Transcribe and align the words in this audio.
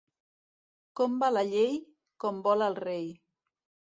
Com 0.99 1.19
va 1.23 1.29
la 1.33 1.43
llei? 1.49 1.77
Com 2.25 2.39
vol 2.49 2.65
el 2.69 2.79
rei. 2.81 3.07